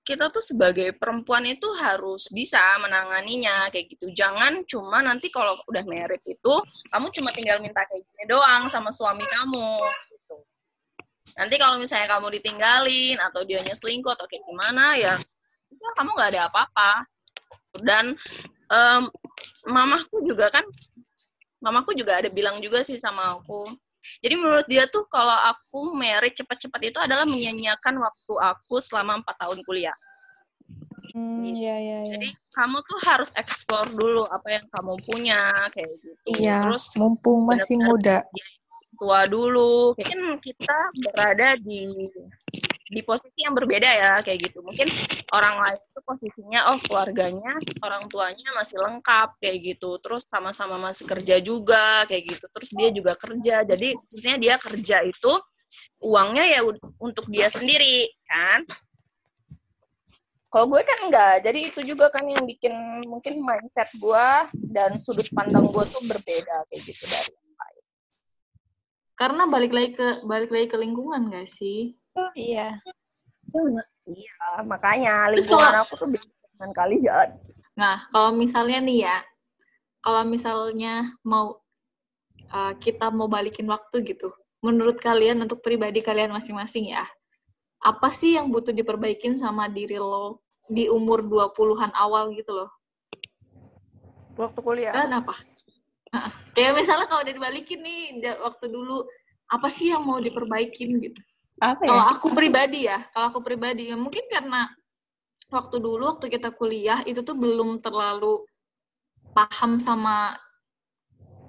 kita 0.06 0.30
tuh 0.30 0.40
sebagai 0.40 0.94
perempuan 0.94 1.42
itu 1.50 1.66
harus 1.82 2.30
bisa 2.30 2.62
menanganinya 2.78 3.74
kayak 3.74 3.90
gitu 3.90 4.14
jangan 4.14 4.62
cuma 4.70 5.02
nanti 5.02 5.34
kalau 5.34 5.58
udah 5.66 5.82
merit 5.90 6.22
itu 6.30 6.54
kamu 6.94 7.10
cuma 7.10 7.34
tinggal 7.34 7.58
minta 7.58 7.82
kayak 7.90 8.06
gini 8.06 8.24
doang 8.30 8.70
sama 8.70 8.94
suami 8.94 9.26
kamu 9.26 9.74
gitu. 10.14 10.38
nanti 11.42 11.58
kalau 11.58 11.82
misalnya 11.82 12.06
kamu 12.06 12.38
ditinggalin 12.38 13.18
atau 13.18 13.42
dia 13.50 13.58
selingkuh 13.66 14.14
atau 14.14 14.30
kayak 14.30 14.46
gimana 14.46 14.94
ya 14.94 15.18
itu 15.74 15.84
kamu 15.98 16.10
nggak 16.14 16.30
ada 16.38 16.42
apa-apa 16.54 16.92
dan 17.82 18.14
um, 18.70 19.10
mamahku 19.66 20.22
juga 20.22 20.54
kan 20.54 20.64
mamaku 21.66 21.98
juga 21.98 22.22
ada 22.22 22.30
bilang 22.30 22.62
juga 22.62 22.86
sih 22.86 23.02
sama 23.02 23.42
aku 23.42 23.74
jadi 24.24 24.36
menurut 24.38 24.68
dia 24.70 24.86
tuh 24.90 25.06
kalau 25.10 25.36
aku 25.46 25.94
merit 25.98 26.34
cepat-cepat 26.38 26.82
itu 26.84 27.00
adalah 27.02 27.26
menyanyiakan 27.28 28.02
waktu 28.02 28.34
aku 28.42 28.82
selama 28.82 29.22
empat 29.22 29.36
tahun 29.42 29.60
kuliah. 29.66 29.96
Hmm, 31.16 31.56
iya, 31.56 31.80
iya, 31.80 31.98
iya. 32.04 32.12
Jadi 32.12 32.28
kamu 32.52 32.78
tuh 32.84 33.00
harus 33.08 33.30
eksplor 33.40 33.88
dulu 33.96 34.28
apa 34.28 34.60
yang 34.60 34.66
kamu 34.68 34.94
punya 35.08 35.40
kayak 35.72 35.96
gitu. 36.04 36.44
Iya, 36.44 36.68
Terus 36.68 36.92
mumpung 37.00 37.48
masih 37.48 37.80
muda. 37.80 38.20
Tua 39.00 39.24
dulu. 39.28 39.96
Mungkin 39.96 40.40
kita 40.44 40.78
berada 41.08 41.56
di 41.60 41.88
di 42.86 43.01
posisi 43.01 43.42
yang 43.42 43.58
berbeda 43.58 43.89
ya 43.89 44.13
kayak 44.22 44.50
gitu. 44.50 44.62
Mungkin 44.62 44.86
orang 45.34 45.56
lain 45.58 45.80
itu 45.82 46.00
posisinya 46.06 46.60
oh 46.70 46.77
keluarganya 46.86 47.54
orang 47.82 48.06
tuanya 48.06 48.50
masih 48.54 48.77
lengkap 48.77 49.42
kayak 49.42 49.58
gitu. 49.74 49.98
Terus 50.06 50.22
sama-sama 50.30 50.77
masih 50.77 51.10
kerja 51.10 51.42
juga 51.42 52.06
kayak 52.06 52.24
gitu. 52.30 52.46
Terus 52.46 52.70
dia 52.77 52.89
juga 52.94 53.13
kerja. 53.18 53.56
Jadi 53.65 53.88
maksudnya 53.98 54.36
dia 54.38 54.56
kerja 54.62 54.98
itu 55.01 55.34
uangnya 56.06 56.46
ya 56.46 56.60
untuk 57.01 57.25
dia 57.34 57.50
sendiri 57.50 58.06
kan? 58.30 58.62
Kalau 60.54 60.70
gue 60.70 60.82
kan 60.86 61.00
enggak. 61.10 61.36
Jadi 61.42 61.60
itu 61.74 61.80
juga 61.84 62.13
kan 62.13 62.24
yang 62.30 62.46
bikin 62.46 62.72
mungkin 63.10 63.42
mindset 63.42 63.89
gue 63.98 64.27
dan 64.70 64.94
sudut 65.01 65.25
pandang 65.34 65.65
gue 65.65 65.84
tuh 65.89 66.04
berbeda 66.06 66.70
kayak 66.70 66.82
gitu 66.86 67.04
dari 67.10 67.34
yang 67.34 67.56
lain. 67.58 67.84
Karena 69.18 69.44
balik 69.50 69.74
lagi 69.74 69.89
ke 69.98 70.08
balik 70.30 70.54
lagi 70.54 70.68
ke 70.70 70.77
lingkungan 70.77 71.34
gak 71.34 71.50
sih 71.50 71.98
Iya. 72.36 72.79
Iya, 74.05 74.62
makanya 74.67 75.31
lingkungan 75.34 75.75
aku 75.81 75.93
tuh 75.98 76.07
dengan 76.55 76.72
kalian. 76.75 77.27
Nah, 77.75 78.07
kalau 78.13 78.31
misalnya 78.31 78.79
nih 78.79 79.00
ya, 79.07 79.17
kalau 80.00 80.24
misalnya 80.24 81.15
mau 81.25 81.60
uh, 82.53 82.74
kita 82.77 83.10
mau 83.12 83.27
balikin 83.27 83.67
waktu 83.67 84.05
gitu, 84.05 84.31
menurut 84.62 85.01
kalian 85.01 85.41
untuk 85.43 85.60
pribadi 85.60 86.00
kalian 86.05 86.31
masing-masing 86.31 86.93
ya, 86.93 87.03
apa 87.84 88.10
sih 88.13 88.38
yang 88.38 88.48
butuh 88.53 88.72
diperbaikin 88.72 89.36
sama 89.36 89.67
diri 89.67 90.00
lo 90.00 90.45
di 90.65 90.89
umur 90.89 91.25
20-an 91.25 91.91
awal 91.98 92.31
gitu 92.31 92.51
loh? 92.53 92.69
Waktu 94.36 94.60
kuliah. 94.62 94.93
Dan 94.93 95.22
apa? 95.24 95.36
Kayak 96.55 96.79
misalnya 96.79 97.07
kalau 97.12 97.22
udah 97.27 97.36
dibalikin 97.36 97.79
nih 97.84 98.01
waktu 98.39 98.72
dulu, 98.72 99.03
apa 99.51 99.67
sih 99.67 99.91
yang 99.91 100.03
mau 100.07 100.19
diperbaikin 100.24 101.01
gitu? 101.03 101.22
Apa 101.62 101.82
ya? 101.86 101.90
Kalau 101.90 102.06
aku 102.12 102.28
pribadi 102.36 102.80
ya, 102.88 103.00
kalau 103.12 103.32
aku 103.32 103.40
pribadi 103.44 103.92
ya 103.92 103.96
mungkin 103.96 104.28
karena 104.28 104.68
waktu 105.54 105.78
dulu 105.78 106.04
waktu 106.16 106.28
kita 106.28 106.52
kuliah 106.52 107.06
itu 107.06 107.22
tuh 107.22 107.38
belum 107.38 107.80
terlalu 107.80 108.44
paham 109.32 109.80
sama 109.80 110.36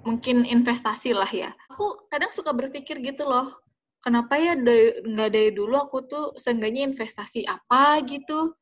mungkin 0.07 0.47
investasi 0.47 1.11
lah 1.11 1.27
ya. 1.27 1.51
Aku 1.73 2.07
kadang 2.07 2.31
suka 2.31 2.55
berpikir 2.55 3.03
gitu 3.03 3.27
loh, 3.27 3.51
kenapa 3.99 4.39
ya 4.39 4.55
nggak 4.55 5.29
dari 5.33 5.51
dulu 5.51 5.75
aku 5.75 6.07
tuh 6.07 6.25
seenggaknya 6.39 6.87
investasi 6.87 7.43
apa 7.43 7.99
gitu 8.07 8.55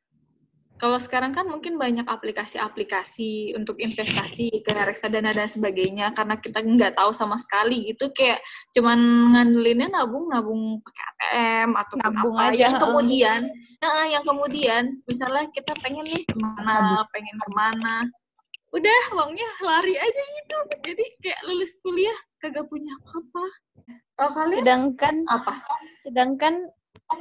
kalau 0.76 1.00
sekarang 1.00 1.32
kan 1.32 1.48
mungkin 1.48 1.80
banyak 1.80 2.04
aplikasi-aplikasi 2.04 3.56
untuk 3.56 3.80
investasi 3.80 4.60
kayak 4.60 4.92
reksadana 4.92 5.32
dan 5.32 5.48
sebagainya 5.48 6.12
karena 6.12 6.36
kita 6.36 6.60
nggak 6.60 7.00
tahu 7.00 7.16
sama 7.16 7.40
sekali 7.40 7.96
itu 7.96 8.12
kayak 8.12 8.44
cuman 8.76 9.00
ngandelinnya 9.32 9.88
nabung 9.88 10.28
nabung 10.28 10.84
pakai 10.84 11.04
ATM 11.08 11.70
atau 11.80 11.96
nabung 12.04 12.36
apa 12.36 12.52
aja 12.52 12.60
yang 12.60 12.76
kemudian 12.76 13.42
nah 13.80 14.04
yang 14.04 14.24
kemudian 14.28 14.84
misalnya 15.08 15.48
kita 15.56 15.72
pengen 15.80 16.04
nih 16.12 16.24
ke 16.28 16.36
mana 16.36 17.00
Habis. 17.00 17.08
pengen 17.16 17.38
ke 17.40 17.50
mana 17.56 17.96
udah 18.76 19.02
uangnya 19.16 19.50
lari 19.64 19.96
aja 19.96 20.24
gitu. 20.36 20.58
Jadi 20.84 21.06
kayak 21.24 21.42
lulus 21.48 21.72
kuliah 21.80 22.18
kagak 22.44 22.68
punya 22.68 22.92
apa-apa. 23.00 23.46
Oh, 24.20 24.32
kalian? 24.36 24.60
Sedangkan 24.64 25.16
apa? 25.32 25.54
sedangkan 26.06 26.70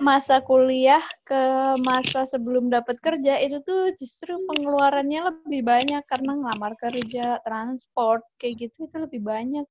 masa 0.05 0.45
kuliah 0.45 1.01
ke 1.25 1.43
masa 1.81 2.29
sebelum 2.29 2.69
dapat 2.69 3.01
kerja 3.01 3.41
itu 3.41 3.65
tuh 3.65 3.97
justru 3.97 4.37
pengeluarannya 4.53 5.33
lebih 5.33 5.65
banyak 5.65 6.05
karena 6.05 6.37
ngelamar 6.37 6.77
kerja, 6.77 7.41
transport 7.41 8.21
kayak 8.37 8.69
gitu 8.69 8.85
itu 8.85 8.97
lebih 9.01 9.25
banyak. 9.25 9.65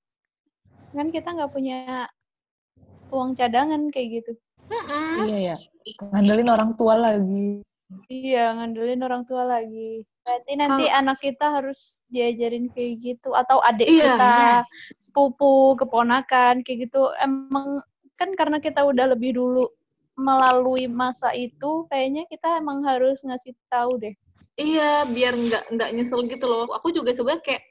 Kan 0.98 1.14
kita 1.14 1.38
nggak 1.38 1.54
punya 1.54 2.10
uang 3.14 3.38
cadangan 3.38 3.94
kayak 3.94 4.26
gitu. 4.26 4.34
Iya 5.22 5.54
ya. 5.54 5.56
Ngandelin 6.10 6.50
orang 6.50 6.72
tua 6.74 6.98
lagi. 6.98 7.62
Iya, 8.10 8.58
ngandelin 8.58 9.06
orang 9.06 9.24
tua 9.30 9.46
lagi. 9.46 10.02
Berarti 10.26 10.52
nanti 10.58 10.86
Kalo... 10.90 10.98
anak 10.98 11.18
kita 11.22 11.46
harus 11.62 12.02
diajarin 12.10 12.74
kayak 12.74 12.98
gitu 13.04 13.38
atau 13.38 13.62
adik 13.62 13.86
iya, 13.86 14.18
kita, 14.18 14.34
iya. 14.34 14.60
sepupu, 14.98 15.78
keponakan 15.78 16.66
kayak 16.66 16.90
gitu. 16.90 17.14
Emang 17.22 17.86
kan 18.18 18.34
karena 18.34 18.58
kita 18.58 18.82
udah 18.82 19.14
lebih 19.14 19.38
dulu 19.38 19.70
melalui 20.14 20.86
masa 20.86 21.34
itu 21.34 21.86
kayaknya 21.90 22.30
kita 22.30 22.62
emang 22.62 22.86
harus 22.86 23.22
ngasih 23.26 23.58
tahu 23.70 23.98
deh. 23.98 24.14
Iya 24.54 25.10
biar 25.10 25.34
nggak 25.34 25.64
nggak 25.74 25.90
nyesel 25.98 26.22
gitu 26.30 26.46
loh. 26.46 26.70
Aku 26.78 26.94
juga 26.94 27.10
sebenarnya 27.10 27.42
kayak 27.42 27.64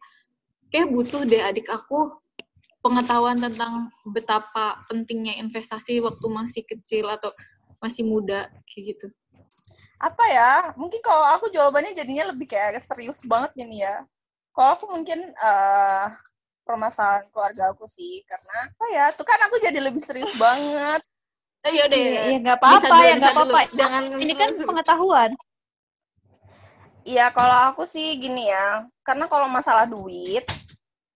kayak 0.74 0.88
butuh 0.90 1.22
deh 1.22 1.38
adik 1.38 1.70
aku 1.70 2.18
pengetahuan 2.82 3.38
tentang 3.38 3.86
betapa 4.02 4.82
pentingnya 4.90 5.38
investasi 5.38 6.02
waktu 6.02 6.26
masih 6.26 6.66
kecil 6.66 7.06
atau 7.06 7.30
masih 7.78 8.02
muda 8.02 8.50
kayak 8.66 8.98
gitu. 8.98 9.06
Apa 10.02 10.24
ya? 10.26 10.52
Mungkin 10.74 10.98
kalau 10.98 11.22
aku 11.30 11.46
jawabannya 11.54 11.94
jadinya 11.94 12.34
lebih 12.34 12.50
kayak 12.50 12.82
serius 12.82 13.22
banget 13.22 13.54
ini 13.62 13.86
ya. 13.86 14.02
Kalau 14.50 14.74
aku 14.74 14.90
mungkin 14.90 15.22
uh, 15.38 16.10
permasalahan 16.66 17.30
keluarga 17.30 17.70
aku 17.70 17.86
sih. 17.86 18.26
Karena 18.26 18.66
apa 18.66 18.86
ya? 18.90 19.04
Tuh 19.14 19.22
kan 19.22 19.38
aku 19.46 19.62
jadi 19.62 19.78
lebih 19.78 20.02
serius 20.02 20.34
banget 20.34 21.06
Oh, 21.62 21.70
iya 21.70 21.84
deh. 21.86 22.06
Iya, 22.26 22.36
nggak 22.42 22.58
apa-apa, 22.58 22.96
ya 23.06 23.14
nggak 23.22 23.34
apa-apa. 23.38 23.60
Jangan 23.70 24.02
ini 24.18 24.32
kan 24.34 24.50
pengetahuan. 24.66 25.30
Iya, 27.06 27.30
kalau 27.30 27.58
aku 27.70 27.82
sih 27.86 28.18
gini 28.18 28.50
ya, 28.50 28.86
karena 29.06 29.30
kalau 29.30 29.46
masalah 29.46 29.86
duit, 29.86 30.42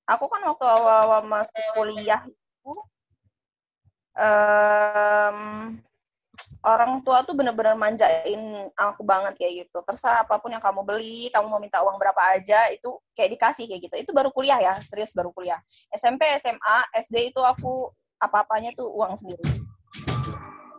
aku 0.06 0.30
kan 0.30 0.42
waktu 0.46 0.66
awal-awal 0.66 1.22
masuk 1.26 1.58
kuliah 1.74 2.22
itu, 2.26 2.74
um, 4.18 5.38
orang 6.62 7.02
tua 7.06 7.22
tuh 7.26 7.34
bener-bener 7.38 7.78
manjain 7.78 8.70
aku 8.78 9.02
banget 9.02 9.34
kayak 9.38 9.66
gitu. 9.66 9.78
Terserah 9.82 10.26
apa 10.26 10.38
pun 10.38 10.50
yang 10.54 10.62
kamu 10.62 10.82
beli, 10.86 11.26
kamu 11.34 11.46
mau 11.46 11.62
minta 11.62 11.82
uang 11.82 11.98
berapa 11.98 12.38
aja, 12.38 12.70
itu 12.70 12.90
kayak 13.18 13.34
dikasih 13.34 13.66
kayak 13.66 13.82
gitu. 13.86 13.94
Itu 13.98 14.10
baru 14.14 14.30
kuliah 14.30 14.62
ya, 14.62 14.74
serius 14.78 15.10
baru 15.10 15.34
kuliah. 15.34 15.58
SMP, 15.90 16.22
SMA, 16.38 16.78
SD 17.02 17.34
itu 17.34 17.42
aku 17.42 17.90
apa-apanya 18.22 18.74
tuh 18.78 18.90
uang 18.90 19.14
sendiri 19.18 19.66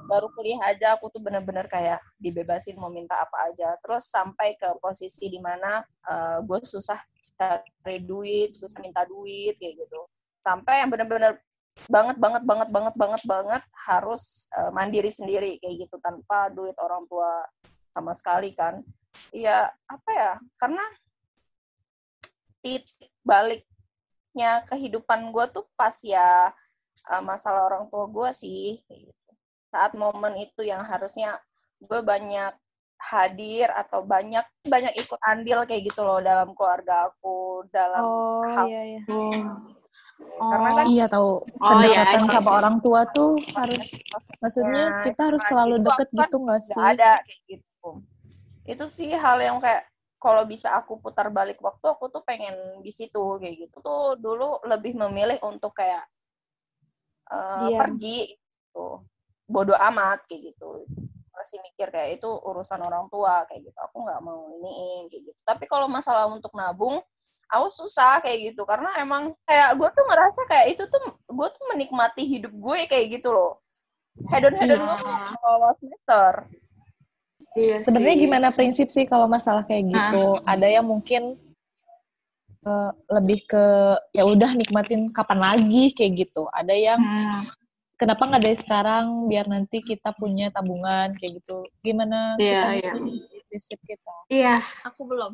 baru 0.08 0.32
kuliah 0.32 0.58
aja 0.72 0.96
aku 0.96 1.12
tuh 1.12 1.20
bener-bener 1.20 1.68
kayak 1.68 2.00
dibebasin 2.18 2.80
mau 2.80 2.90
minta 2.90 3.14
apa 3.20 3.52
aja. 3.52 3.76
Terus 3.84 4.08
sampai 4.08 4.56
ke 4.56 4.68
posisi 4.80 5.28
di 5.28 5.38
mana 5.44 5.84
uh, 6.08 6.12
eh, 6.12 6.38
gue 6.48 6.58
susah 6.64 6.98
cari 7.38 8.02
duit 8.02 8.56
susah 8.56 8.80
minta 8.82 9.04
duit 9.06 9.60
kayak 9.60 9.76
gitu. 9.78 10.02
Sampai 10.42 10.82
yang 10.82 10.90
bener-bener 10.90 11.38
banget 11.86 12.18
banget 12.18 12.42
banget 12.42 12.70
banget 12.74 12.96
banget 12.98 13.22
banget 13.28 13.64
harus 13.86 14.50
uh, 14.58 14.74
mandiri 14.74 15.12
sendiri 15.14 15.62
kayak 15.62 15.86
gitu 15.86 15.96
tanpa 16.02 16.50
duit 16.50 16.74
orang 16.82 17.06
tua 17.06 17.46
sama 17.92 18.16
sekali 18.16 18.56
kan. 18.56 18.82
Iya 19.36 19.68
apa 19.92 20.10
ya 20.16 20.32
karena 20.58 20.86
titik 22.64 23.12
baliknya 23.22 24.64
kehidupan 24.70 25.30
gue 25.36 25.46
tuh 25.54 25.66
pas 25.78 25.94
ya 26.02 26.52
uh, 27.14 27.24
masalah 27.24 27.70
orang 27.70 27.86
tua 27.92 28.10
gue 28.10 28.30
sih 28.34 28.82
saat 29.78 29.94
momen 29.94 30.34
itu 30.42 30.66
yang 30.66 30.82
harusnya 30.82 31.38
gue 31.78 32.02
banyak 32.02 32.50
hadir 32.98 33.70
atau 33.78 34.02
banyak 34.02 34.42
banyak 34.66 34.90
ikut 34.98 35.22
andil 35.22 35.62
kayak 35.70 35.86
gitu 35.86 36.02
loh 36.02 36.18
dalam 36.18 36.50
keluarga 36.58 37.14
aku 37.14 37.62
dalam 37.70 38.02
oh, 38.02 38.42
hal 38.50 38.66
iya, 38.66 38.82
iya. 38.98 39.02
Oh. 39.14 39.78
Oh. 40.18 40.50
Karena 40.50 40.70
kan 40.74 40.86
iya 40.90 41.06
tahu 41.06 41.46
oh, 41.46 41.62
pendekatan 41.62 42.22
iya, 42.26 42.34
sama 42.34 42.50
orang 42.58 42.78
tua 42.82 43.06
tuh 43.14 43.38
harus 43.54 44.02
maksudnya 44.42 44.84
nah, 44.90 45.02
kita 45.06 45.22
harus 45.30 45.44
selalu 45.46 45.76
deket 45.86 46.10
gitu 46.10 46.36
nggak 46.42 46.62
sih? 46.66 46.74
Gak 46.74 46.90
ada 46.98 47.12
kayak 47.22 47.42
gitu. 47.46 47.90
Itu 48.66 48.86
sih 48.90 49.14
hal 49.14 49.38
yang 49.46 49.62
kayak 49.62 49.86
kalau 50.18 50.42
bisa 50.50 50.74
aku 50.74 50.98
putar 50.98 51.30
balik 51.30 51.62
waktu 51.62 51.86
aku 51.86 52.10
tuh 52.10 52.26
pengen 52.26 52.82
di 52.82 52.90
situ 52.90 53.38
kayak 53.38 53.70
gitu 53.70 53.78
tuh 53.86 54.18
dulu 54.18 54.58
lebih 54.66 54.98
memilih 54.98 55.38
untuk 55.46 55.78
kayak 55.78 56.02
uh, 57.30 57.70
yeah. 57.70 57.78
pergi 57.78 58.34
gitu 58.34 59.06
bodoh 59.48 59.76
amat 59.92 60.22
kayak 60.28 60.54
gitu 60.54 60.84
masih 61.38 61.58
mikir 61.64 61.88
kayak 61.94 62.18
itu 62.18 62.30
urusan 62.30 62.82
orang 62.82 63.06
tua 63.08 63.46
kayak 63.48 63.70
gitu 63.70 63.78
aku 63.80 63.98
nggak 64.04 64.20
mau 64.26 64.50
ini 64.58 65.08
kayak 65.10 65.24
gitu 65.32 65.40
tapi 65.46 65.64
kalau 65.70 65.86
masalah 65.88 66.26
untuk 66.28 66.52
nabung 66.58 67.00
aku 67.48 67.68
susah 67.72 68.20
kayak 68.20 68.52
gitu 68.52 68.68
karena 68.68 68.90
emang 69.00 69.32
kayak 69.48 69.78
gue 69.78 69.90
tuh 69.94 70.04
ngerasa 70.04 70.42
kayak 70.50 70.66
itu 70.76 70.84
tuh 70.90 71.02
gue 71.30 71.48
tuh 71.48 71.64
menikmati 71.72 72.24
hidup 72.26 72.52
gue 72.52 72.78
kayak 72.90 73.06
gitu 73.22 73.32
loh 73.32 73.62
hedon 74.34 74.52
hedon 74.58 74.82
yeah. 74.82 74.98
gue 74.98 75.38
kalau 75.40 75.70
semester 75.80 76.34
Iya 77.58 77.82
Sebenarnya 77.82 78.18
gimana 78.22 78.48
prinsip 78.54 78.94
sih 78.94 79.10
kalau 79.10 79.26
masalah 79.26 79.66
kayak 79.66 79.90
gitu? 79.90 80.38
Nah. 80.38 80.46
Ada 80.46 80.78
yang 80.78 80.86
mungkin 80.86 81.42
uh, 82.62 82.94
lebih 83.18 83.50
ke 83.50 83.66
ya 84.14 84.30
udah 84.30 84.54
nikmatin 84.54 85.10
kapan 85.10 85.42
lagi 85.42 85.90
kayak 85.98 86.28
gitu. 86.30 86.46
Ada 86.54 86.78
yang 86.78 87.02
hmm. 87.02 87.57
Kenapa 87.98 88.30
nggak 88.30 88.44
dari 88.46 88.58
sekarang 88.58 89.26
biar 89.26 89.50
nanti 89.50 89.82
kita 89.82 90.14
punya 90.14 90.54
tabungan 90.54 91.12
kayak 91.18 91.42
gitu. 91.42 91.66
Gimana 91.82 92.38
yeah, 92.38 92.78
kita 92.78 92.94
yeah. 92.94 93.44
prinsip 93.50 93.80
kita? 93.84 94.16
Iya, 94.30 94.56
aku 94.86 95.02
belum. 95.10 95.34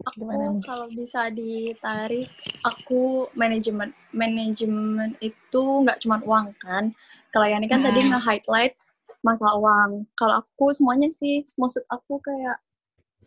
Aku 0.00 0.24
Gimana 0.24 0.56
kalau 0.64 0.88
bisa 0.88 1.28
ditarik, 1.28 2.28
aku 2.64 3.28
manajemen 3.36 3.92
manajemen 4.16 5.12
itu 5.20 5.62
nggak 5.84 6.00
cuma 6.00 6.20
uang 6.24 6.56
kan. 6.56 6.92
Kalau 7.32 7.44
yang 7.44 7.60
ini 7.60 7.68
kan 7.68 7.84
hmm. 7.84 7.88
tadi 7.88 8.00
nge-highlight 8.08 8.74
masalah 9.20 9.60
uang. 9.60 10.08
Kalau 10.16 10.40
aku 10.40 10.72
semuanya 10.72 11.12
sih, 11.12 11.44
maksud 11.60 11.84
aku 11.92 12.16
kayak 12.24 12.56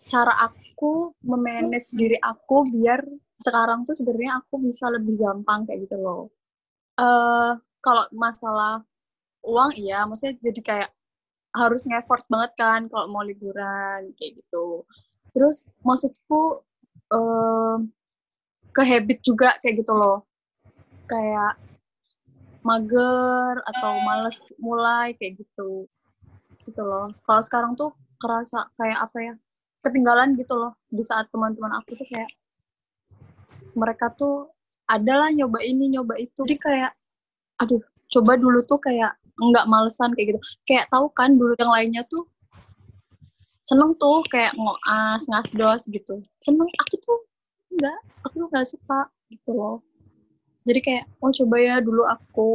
cara 0.10 0.34
aku 0.50 1.14
memanage 1.24 1.88
diri 1.94 2.18
aku 2.20 2.66
biar 2.68 3.06
sekarang 3.38 3.86
tuh 3.86 3.96
sebenarnya 3.96 4.42
aku 4.42 4.60
bisa 4.60 4.90
lebih 4.90 5.22
gampang 5.22 5.70
kayak 5.70 5.86
gitu 5.86 5.98
loh. 6.02 6.34
Uh, 6.98 7.58
kalau 7.84 8.08
masalah 8.16 8.82
uang 9.44 9.76
iya, 9.76 10.08
maksudnya 10.08 10.40
jadi 10.40 10.62
kayak 10.64 10.90
harus 11.54 11.86
ngeffort 11.86 12.26
banget 12.32 12.52
kan 12.58 12.88
kalau 12.90 13.12
mau 13.12 13.22
liburan 13.22 14.10
kayak 14.18 14.40
gitu. 14.40 14.88
Terus 15.36 15.70
maksudku 15.84 16.64
uh, 17.14 17.78
ke 18.74 18.82
habit 18.82 19.20
juga 19.22 19.60
kayak 19.62 19.84
gitu 19.84 19.94
loh. 19.94 20.26
Kayak 21.06 21.60
mager 22.64 23.60
atau 23.76 23.92
males 24.08 24.40
mulai 24.56 25.12
kayak 25.20 25.44
gitu 25.44 25.86
gitu 26.64 26.82
loh 26.82 27.12
kalau 27.28 27.42
sekarang 27.44 27.76
tuh 27.76 27.92
kerasa 28.18 28.72
kayak 28.80 29.04
apa 29.04 29.18
ya 29.20 29.34
ketinggalan 29.84 30.40
gitu 30.40 30.56
loh 30.56 30.72
di 30.88 31.04
saat 31.04 31.28
teman-teman 31.28 31.84
aku 31.84 32.00
tuh 32.00 32.08
kayak 32.08 32.32
mereka 33.76 34.16
tuh 34.16 34.48
adalah 34.88 35.28
nyoba 35.28 35.60
ini 35.60 35.92
nyoba 35.92 36.16
itu 36.16 36.48
jadi 36.48 36.58
kayak 36.60 36.92
aduh 37.64 37.82
coba 38.12 38.38
dulu 38.38 38.62
tuh 38.68 38.78
kayak 38.78 39.16
nggak 39.40 39.66
malesan 39.66 40.14
kayak 40.14 40.36
gitu. 40.36 40.40
Kayak 40.70 40.86
tahu 40.94 41.10
kan 41.16 41.34
dulu 41.34 41.58
yang 41.58 41.72
lainnya 41.74 42.04
tuh 42.06 42.28
seneng 43.64 43.96
tuh 43.98 44.22
kayak 44.30 44.54
ngoas 44.60 45.24
ngasdos 45.32 45.88
gitu. 45.90 46.22
Seneng 46.38 46.68
aku 46.68 46.96
tuh 47.00 47.20
enggak 47.74 47.98
aku 48.22 48.34
tuh 48.46 48.48
nggak 48.52 48.68
suka 48.68 49.00
gitu 49.32 49.52
loh. 49.56 49.78
Jadi 50.64 50.80
kayak 50.80 51.04
oh 51.20 51.32
coba 51.32 51.56
ya 51.60 51.76
dulu 51.82 52.04
aku 52.06 52.50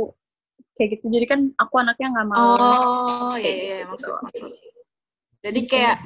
kayak 0.78 1.00
gitu. 1.00 1.10
Jadi 1.10 1.26
kan 1.26 1.40
aku 1.58 1.74
anaknya 1.80 2.08
nggak 2.14 2.28
mau 2.28 2.54
oh 2.54 3.34
iya 3.34 3.52
iya 3.52 3.76
gitu. 3.82 3.90
maksud 3.90 4.14
maksud. 4.22 4.50
Jadi 5.42 5.60
kayak 5.66 5.96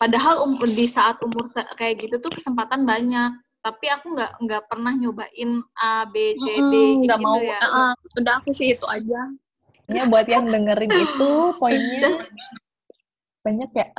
padahal 0.00 0.44
um, 0.44 0.56
di 0.60 0.86
saat 0.88 1.20
umur 1.20 1.48
kayak 1.76 2.00
gitu 2.00 2.16
tuh 2.20 2.32
kesempatan 2.32 2.84
banyak 2.84 3.32
tapi 3.66 3.90
aku 3.90 4.14
nggak 4.14 4.32
nggak 4.46 4.62
pernah 4.70 4.94
nyobain 4.94 5.58
A 5.74 6.06
B 6.06 6.38
C 6.38 6.46
D 6.54 6.74
nggak 7.02 7.18
gitu 7.18 7.26
mau. 7.26 7.42
ya. 7.42 7.58
Uh, 7.66 7.94
udah 8.22 8.38
aku 8.38 8.54
sih 8.54 8.78
itu 8.78 8.86
aja. 8.86 9.26
Ya 9.90 10.06
buat 10.12 10.30
yang 10.30 10.46
dengerin 10.46 10.94
itu 10.94 11.30
poinnya 11.58 12.22
banyak 13.42 13.70
ya. 13.74 13.90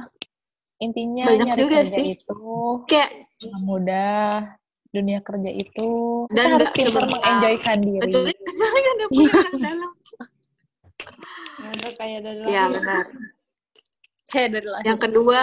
Intinya 0.79 1.27
banyak 1.27 1.47
juga 1.59 1.83
sih. 1.83 2.15
itu 2.15 2.39
kayak 2.87 3.27
mudah 3.67 4.55
dunia 4.95 5.19
kerja 5.19 5.51
itu. 5.51 5.91
Dan 6.31 6.55
kita 6.55 6.63
harus 6.63 6.71
pintar 6.71 7.03
mengenjoykan 7.11 7.77
diri. 7.83 8.01
Kecuali 8.07 8.31
kecuali 8.47 8.79
ada 8.87 9.05
punya 9.11 9.35
dalam. 9.67 9.91
Kayak 11.99 12.19
dari 12.23 12.43
ya 12.55 12.63
benar. 12.71 13.05
Kayak 14.31 14.49
dari 14.55 14.67
yang 14.87 14.99
kedua 14.99 15.41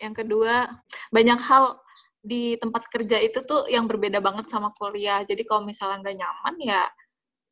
yang 0.00 0.14
kedua 0.16 0.72
banyak 1.12 1.40
hal 1.40 1.84
di 2.26 2.58
tempat 2.58 2.90
kerja 2.90 3.22
itu 3.22 3.46
tuh 3.46 3.70
yang 3.70 3.86
berbeda 3.86 4.18
banget 4.18 4.50
sama 4.50 4.74
kuliah 4.74 5.22
jadi 5.22 5.46
kalau 5.46 5.62
misalnya 5.62 6.02
nggak 6.02 6.18
nyaman 6.18 6.54
ya 6.60 6.82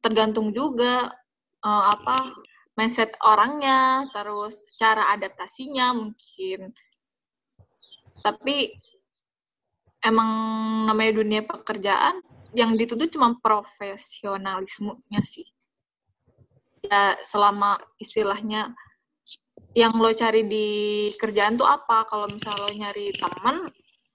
tergantung 0.02 0.50
juga 0.50 1.14
uh, 1.62 1.84
apa 1.94 2.34
mindset 2.74 3.14
orangnya 3.22 4.10
terus 4.10 4.58
cara 4.74 5.14
adaptasinya 5.14 5.94
mungkin 5.94 6.74
tapi 8.20 8.74
emang 10.04 10.30
namanya 10.84 11.12
dunia 11.16 11.40
pekerjaan 11.42 12.20
yang 12.54 12.78
dituntut 12.78 13.10
cuma 13.10 13.34
profesionalismenya 13.40 15.20
sih. 15.26 15.48
Ya 16.86 17.18
selama 17.24 17.80
istilahnya 17.98 18.76
yang 19.74 19.96
lo 19.98 20.12
cari 20.14 20.46
di 20.46 20.68
kerjaan 21.18 21.58
tuh 21.58 21.66
apa? 21.66 22.06
Kalau 22.06 22.30
misalnya 22.30 22.62
lo 22.62 22.70
nyari 22.70 23.06
teman, 23.16 23.56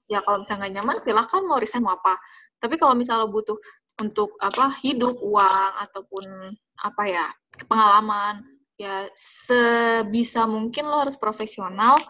ya 0.10 0.26
kalau 0.26 0.41
misalnya 0.41 0.65
nggak 0.65 0.74
nyaman 0.82 0.98
silahkan 0.98 1.41
mau 1.45 1.62
resign 1.62 1.86
mau 1.86 1.93
apa. 1.93 2.17
Tapi 2.58 2.76
kalau 2.76 2.98
misalnya 2.98 3.24
lo 3.24 3.32
butuh 3.32 3.56
untuk 4.02 4.36
apa 4.41 4.74
hidup, 4.84 5.22
uang 5.22 5.72
ataupun 5.86 6.26
apa 6.82 7.04
ya 7.08 7.26
pengalaman, 7.69 8.43
ya 8.76 9.08
sebisa 9.15 10.50
mungkin 10.50 10.89
lo 10.89 11.06
harus 11.06 11.15
profesional 11.15 12.02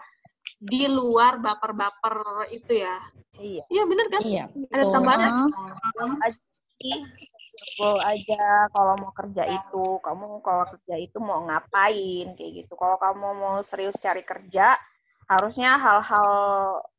di 0.58 0.88
luar 0.88 1.38
baper-baper 1.38 2.48
itu 2.50 2.80
ya. 2.82 2.96
Iya. 3.40 3.64
Iya 3.68 3.82
bener 3.86 4.06
kan? 4.08 4.22
Iya. 4.24 4.44
Ada 4.72 4.84
tambahan? 4.90 5.32
Goal 7.76 8.00
aja 8.00 8.72
kalau 8.72 8.94
mau 8.96 9.12
kerja 9.12 9.44
itu, 9.44 9.84
kamu 10.00 10.40
kalau 10.40 10.64
kerja 10.64 10.94
itu 10.96 11.18
mau 11.20 11.44
ngapain 11.44 12.32
kayak 12.32 12.52
gitu. 12.64 12.72
Kalau 12.72 12.96
kamu 12.96 13.28
mau 13.36 13.56
serius 13.60 14.00
cari 14.00 14.24
kerja, 14.24 14.80
harusnya 15.30 15.78
hal-hal 15.78 16.30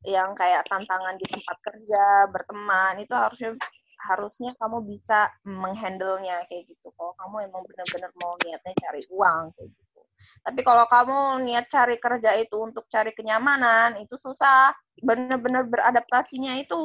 yang 0.08 0.32
kayak 0.40 0.64
tantangan 0.72 1.20
di 1.20 1.28
tempat 1.28 1.58
kerja, 1.68 2.32
berteman 2.32 3.04
itu 3.04 3.12
harusnya 3.12 3.60
harusnya 4.08 4.56
kamu 4.58 4.88
bisa 4.88 5.28
menghandle-nya 5.44 6.48
kayak 6.48 6.64
gitu. 6.72 6.88
Kalau 6.96 7.14
kamu 7.20 7.52
emang 7.52 7.62
benar-benar 7.68 8.12
mau 8.24 8.34
niatnya 8.40 8.74
cari 8.88 9.04
uang 9.12 9.44
kayak 9.54 9.70
gitu. 9.70 10.02
Tapi 10.48 10.60
kalau 10.64 10.86
kamu 10.88 11.18
niat 11.46 11.66
cari 11.70 12.00
kerja 12.00 12.32
itu 12.40 12.56
untuk 12.56 12.88
cari 12.88 13.12
kenyamanan, 13.14 14.00
itu 14.00 14.16
susah. 14.16 14.74
Bener-bener 15.02 15.68
beradaptasinya 15.68 16.56
itu. 16.58 16.82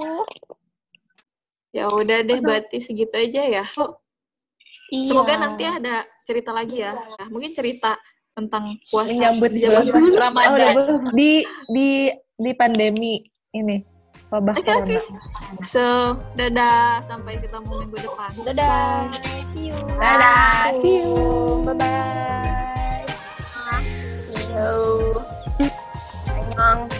Ya 1.72 1.88
udah 1.88 2.24
deh, 2.24 2.40
berarti 2.40 2.82
segitu 2.82 3.12
aja 3.16 3.42
ya. 3.44 3.64
Iya. 4.92 5.08
Semoga 5.08 5.34
nanti 5.40 5.64
ada 5.64 6.04
cerita 6.26 6.50
lagi 6.52 6.82
ya. 6.82 6.92
Nah, 6.94 7.28
mungkin 7.30 7.54
cerita 7.54 7.96
tentang 8.36 8.76
puasa 8.92 9.08
menyambut 9.08 9.50
bulan 9.56 10.12
Ramadan 10.28 10.74
oh, 10.76 11.00
di 11.16 11.40
di 11.72 12.12
di 12.36 12.52
pandemi 12.52 13.24
ini 13.56 13.80
wabah 14.28 14.54
okay, 14.58 14.66
corona. 14.66 14.98
Okay. 15.00 15.02
So, 15.62 15.84
dadah 16.34 17.00
sampai 17.00 17.38
ketemu 17.38 17.86
minggu 17.86 17.98
depan. 18.02 18.30
Dadah. 18.42 19.14
Bye. 19.14 19.44
See 19.54 19.70
you. 19.70 19.78
Dadah. 20.02 20.62
See 20.82 20.96
you. 21.06 21.14
Bye 21.62 21.74
bye. 21.78 23.06
See 24.34 24.50
you. 24.52 24.74
Annyeong. 26.26 26.90